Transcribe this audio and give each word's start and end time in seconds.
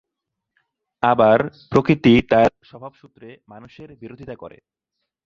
আবার, 1.03 1.39
প্রকৃতি 1.71 2.13
তার 2.29 2.51
স্বভাব 2.63 2.91
সূত্রে 2.93 3.29
মানুষের 3.47 3.89
বিরোধিতা 3.95 4.35
করে। 4.35 4.57